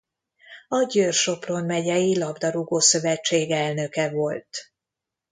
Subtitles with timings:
[0.67, 4.71] A Győr-Sopron Megyei Labdarúgó-szövetség elnöke volt.